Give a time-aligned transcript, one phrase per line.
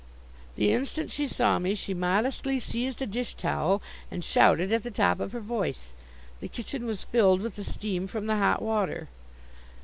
[0.55, 4.89] The instant she saw me she modestly seized a dish towel and shouted at the
[4.89, 5.93] top of her voice.
[6.39, 9.09] The kitchen was filled with the steam from the hot water.